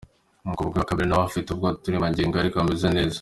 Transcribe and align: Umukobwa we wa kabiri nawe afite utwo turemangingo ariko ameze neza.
Umukobwa 0.45 0.75
we 0.75 0.81
wa 0.81 0.89
kabiri 0.89 1.07
nawe 1.09 1.23
afite 1.27 1.47
utwo 1.49 1.67
turemangingo 1.83 2.35
ariko 2.37 2.55
ameze 2.57 2.87
neza. 2.95 3.09